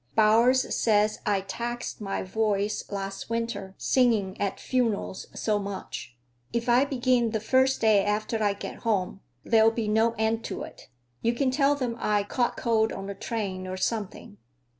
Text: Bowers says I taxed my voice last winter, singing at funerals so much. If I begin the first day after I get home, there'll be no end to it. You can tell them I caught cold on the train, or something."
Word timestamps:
Bowers 0.15 0.75
says 0.75 1.19
I 1.27 1.41
taxed 1.41 2.01
my 2.01 2.23
voice 2.23 2.89
last 2.91 3.29
winter, 3.29 3.75
singing 3.77 4.35
at 4.41 4.59
funerals 4.59 5.27
so 5.35 5.59
much. 5.59 6.15
If 6.51 6.67
I 6.67 6.85
begin 6.85 7.29
the 7.29 7.39
first 7.39 7.81
day 7.81 8.03
after 8.03 8.41
I 8.41 8.53
get 8.53 8.77
home, 8.77 9.21
there'll 9.43 9.69
be 9.69 9.87
no 9.87 10.15
end 10.17 10.43
to 10.45 10.63
it. 10.63 10.89
You 11.21 11.33
can 11.35 11.51
tell 11.51 11.75
them 11.75 11.95
I 11.99 12.23
caught 12.23 12.57
cold 12.57 12.91
on 12.91 13.05
the 13.05 13.13
train, 13.13 13.67
or 13.67 13.77
something." 13.77 14.37